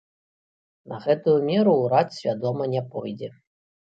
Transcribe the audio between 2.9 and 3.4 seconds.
пойдзе.